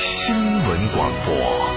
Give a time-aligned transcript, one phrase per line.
[0.00, 1.68] 新闻广播。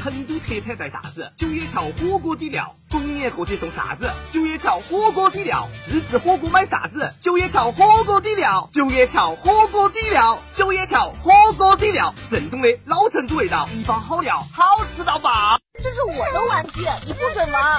[0.00, 1.32] 成都特产带啥子？
[1.36, 4.12] 九眼桥火锅底料，逢年过节送啥子？
[4.30, 7.14] 九眼桥火锅底料，自制火锅买啥子？
[7.20, 15.58] 九眼桥火锅底料，九眼桥火锅底料，九眼桥火锅底料，正宗的老成都味道，一包好料，好吃到爆！
[15.82, 17.62] 这是我的玩具，你不准玩！
[17.62, 17.78] 打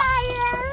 [0.60, 0.73] 人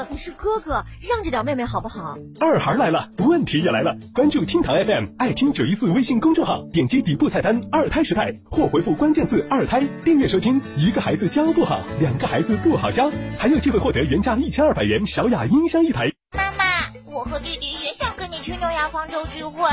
[0.00, 0.08] 了！
[0.10, 2.16] 你是哥哥，让着点妹妹好不好？
[2.40, 3.96] 二孩来了，问题也来了。
[4.14, 10.60] 关注厅堂 FM，爱听九一四微信公众号，点击底部菜单“二胎时代”或回复关键字“二胎”，订阅收听。
[10.76, 16.10] 一个孩子教不好，两个孩子不好教，还有机会获得原价一千二百元小雅音箱一台。
[16.36, 16.64] 妈妈，
[17.06, 19.68] 我和弟弟也想跟你去诺亚方舟聚会，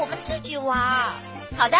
[0.00, 0.78] 我们自己玩。
[1.56, 1.76] 好的。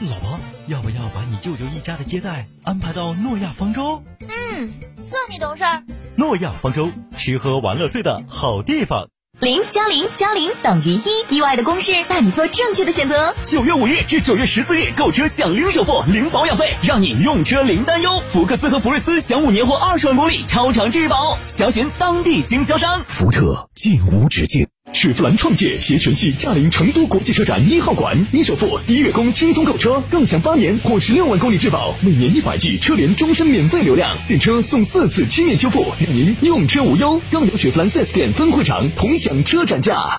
[0.00, 4.02] 老婆，要不要把你舅舅一家的接待安排到诺亚方舟？
[4.20, 5.84] 嗯，算你懂事儿。
[6.16, 9.08] 诺亚方舟，吃喝玩乐睡的好地方。
[9.40, 13.34] 零加零加零等于一，意外的公式带你做正确的选择。
[13.46, 18.22] 九月五日至九月十四日购车享零首付、零保养费，让你用车零担忧。
[18.28, 23.02] 福克斯和福睿斯享五年或二十万公里超长质保，详询当地经销商。
[23.08, 24.68] 福特进无止境。
[24.96, 37.20] 雪佛兰创界携全系驾临成都国际车展一号馆，一首付，低月供轻松购车，更享八年或十六万公里质保，每年一百 G 车联终身免费流量，订车送四次漆面修复，让您用车无忧。
[37.30, 40.18] 更有雪佛兰 4S 店分会场同享车展价。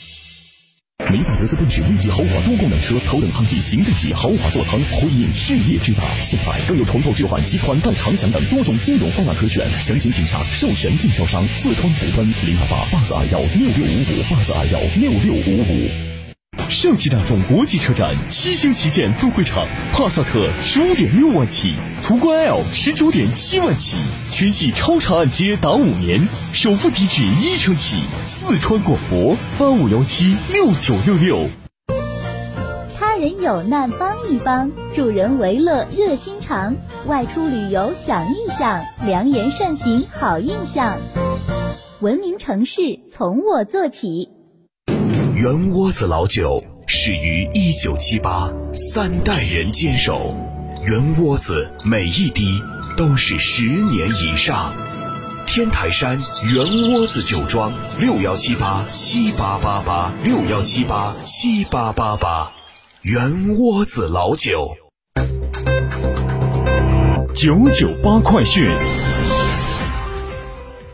[1.11, 6.03] 梅赛德斯奔驰 V 级豪华多功能车，头等舱级、行政级豪华座舱，辉映事业之大。
[6.23, 16.10] 现在更有重构置换及款待长享等多种金融方案可选，详情请洽授权经销商四川福奔零二八八四二幺六六五五八四二幺六六五五。
[16.71, 23.97] 上汽大众国际车展七星旗舰分会场，帕萨特十五点六万起，途观 L 十九点七万起，
[24.29, 27.97] 全系超长按揭达五年，首付低至一成起。
[28.23, 31.49] 四川广博八五幺七六九六六。
[32.97, 40.97] 他人有难帮一帮，助人为乐热心肠，外出旅游想一想，良言善行好印象。
[41.99, 44.29] 文明城市从我做起。
[45.41, 50.37] 圆窝子老酒始于一九七八，三代人坚守，
[50.83, 52.61] 圆窝子每一滴
[52.95, 54.71] 都是十年以上。
[55.47, 56.15] 天台山
[56.53, 62.53] 圆窝子酒庄六幺七八七八八八六幺七八七八八八，
[63.01, 64.77] 圆窝子老酒。
[67.33, 68.69] 九九八快讯，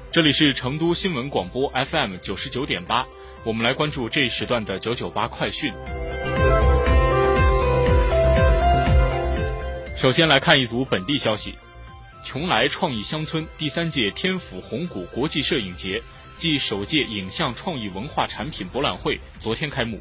[0.10, 3.06] 这里是成都新闻广播 FM 九十九点八。
[3.44, 5.74] 我们来关注这一时段的九九八快讯。
[9.96, 11.56] 首先来看一组本地消息：
[12.26, 16.02] 邛崃创意乡村第三届天府红谷国际摄影节
[16.36, 20.00] 暨首届影像创意文化产品博览会昨天开幕。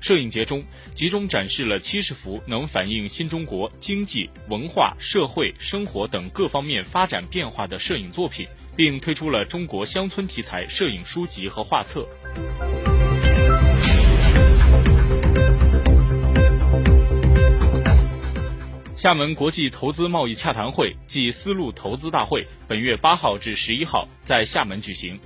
[0.00, 0.62] 摄影节中
[0.94, 12.06] 集中展示了七十幅能反映新中国经济、文化、社会、生活等各方面发展变化的摄影作品，并推出了中国乡村题材摄影书籍和画册。
[18.98, 25.16] 厦门国际投资贸易洽谈会暨丝路投资大会本月八号至十一号在厦门举行。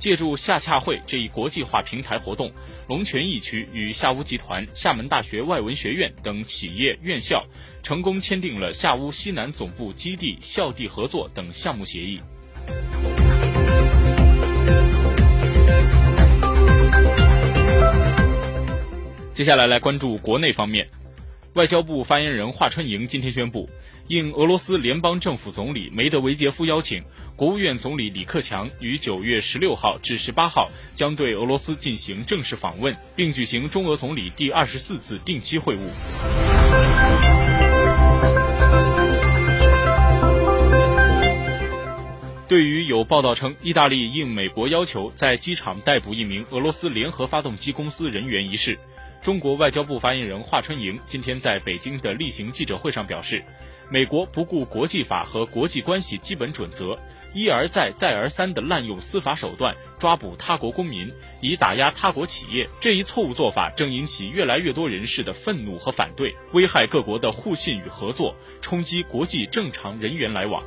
[0.00, 2.50] 借助厦洽会这一国际化平台活动，
[2.88, 7.46] 龙泉驿区与厦乌集团、厦门大学外文学院等企业院校
[7.84, 12.20] 成功签订了厦乌西南总部基地校地合作等项目协议。
[19.32, 20.88] 接下来来关注国内方面。
[21.54, 23.68] 外交部发言人华春莹今天宣布，
[24.06, 27.02] 应俄罗斯联邦政府总理梅德韦杰夫邀请，
[27.34, 35.80] 国务院总理李克强于九月十六号至十八号将对俄罗斯进行正式访问，并举行中俄总理第二十四次定期会晤。
[42.46, 48.78] 对于有报道称意大利应美国要求在机场逮捕一名俄罗斯联合发动机公司人员一事，
[49.22, 53.44] 中国外交部发言人华春莹今天在北京的例行记者会上表示，
[53.90, 56.98] 美国不顾国际法和国际关系基本准则。
[57.32, 61.12] 一而再、再而三地滥用司法手段抓捕他国公民，
[61.42, 70.64] 以打压他国企业，这一错误做法正引起越来越多人士的愤怒和反对，危害各国的互信与合作，冲击国际正常人员来往。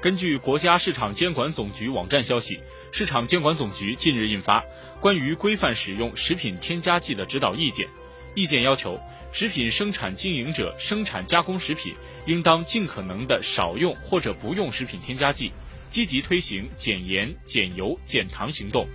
[0.00, 2.60] 根据国家市场监管总局网站消息，
[2.92, 4.60] 市场监管总局近日印发
[5.00, 7.86] 《关于规范使用食品添加剂的指导意见》。
[8.36, 9.00] 意见要求，
[9.32, 11.96] 食品生产经营者生产加工食品，
[12.26, 15.50] 应当尽可能的少用或者不用食品添加剂，
[15.88, 18.86] 积极推行减盐、减油、减糖行动。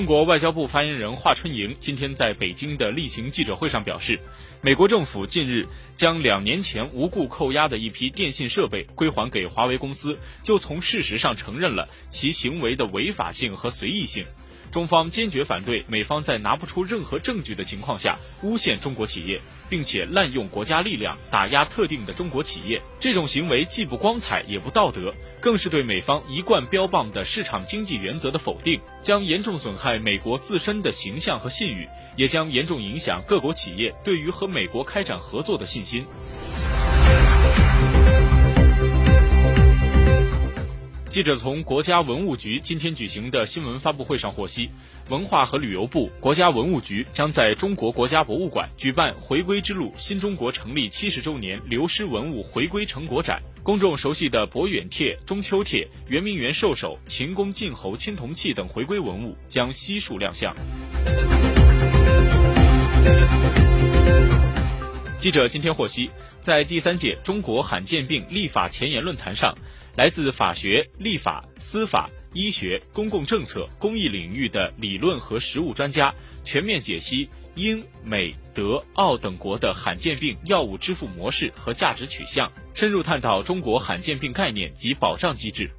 [0.00, 4.18] 中国外交部发言人华春莹今天在北京的例行记者会上表示，
[4.62, 14.24] 美国政府近日将两年前无故扣押的一批电信设备归还给华为公司，就从事实上承认了其行为的违法性和随意性。
[14.72, 19.38] 中方坚决反对美方在拿不出任何证据的情况下诬陷中国企业。
[19.68, 36.04] 并且滥用国家力量打压特定的中国企业，这种行为既不光彩也不道德，更是对美方一贯标榜的市场经济原则的否定，将严重损害美国自身的形象和信誉，也将严重影响各国企业对于和美国开展合作的信心。
[41.08, 44.70] 记者从国家文物局今天举行的新闻发布会上获悉，
[45.08, 53.42] 文化和旅游部、国家文物局将在中国国家博物馆举办“回归之路：新中国成立七十周年流失文物回归成果展”。
[53.70, 60.52] 公众熟悉的博远帖、中秋帖、圆明园兽首、秦宫晋侯青铜器等回归文物将悉数亮相。
[65.20, 69.56] 记者今天获悉，在第三届中国罕见病立法前沿论坛上。
[69.96, 76.12] 来自法学、立法、司法、医学、公共政策、公益领域的理论和实务专家，
[76.44, 77.28] 全面解析
[77.60, 85.70] 英、美、德、澳等国的罕见病药物支付模式和价值取向，深入探讨中国罕见病概念及保障机制。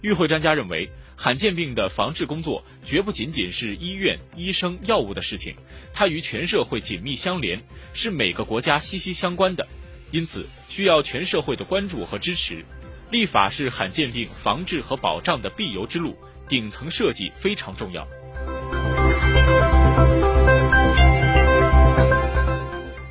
[0.00, 5.54] 与会专家认为，罕见病的防治工作绝不仅仅是医院、医生、药物的事情，
[5.92, 7.62] 它与全社会紧密相连，
[7.92, 9.68] 是每个国家息息相关的，
[10.12, 12.64] 因此需要全社会的关注和支持。
[13.10, 16.16] 立法是罕见病防治和保障的必由之路，
[16.48, 18.08] 顶层设计非常重要。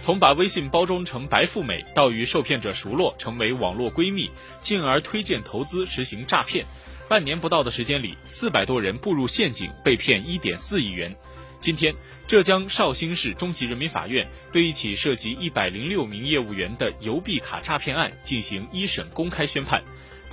[0.06, 4.30] 从把微信包装成白富美，到与受骗者熟络成为网络闺蜜，
[4.60, 6.64] 进而推荐投资实行诈骗，
[7.10, 11.16] 半年不到的时间里，四百多人步入陷阱，被骗一点四亿元。
[11.60, 11.96] 今天，
[12.28, 19.84] 浙江绍兴市中级人民法院对一起涉及一百零六名业务员的邮币卡诈骗案进行一审公开宣判，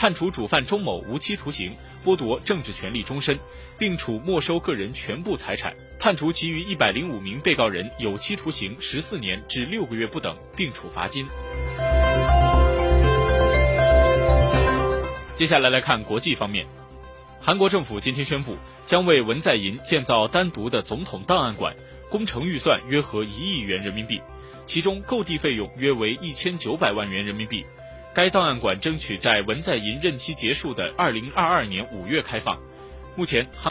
[0.02, 3.38] 判处主犯钟某无期徒刑，剥夺政治权利终身，
[3.78, 11.25] 并处没收个人全部财产；判处其余一百零五名被告人有期徒刑十四年至六个月不等，并处罚金。
[15.37, 16.66] 接下来来看国际方面。
[17.40, 18.56] 韩国政府今天宣布，
[18.87, 21.76] 将为文在寅建造单独的总统档案馆，
[22.11, 24.21] 工程预算约合一亿元人民币，
[24.66, 27.64] 其中购地费用约为一千九百万元人民币。
[28.14, 32.59] 该档案馆争取在文在寅任期结束的二零二二年五月开放。
[33.14, 33.71] 目前，韩。